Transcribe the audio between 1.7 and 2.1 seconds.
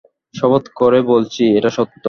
সত্য।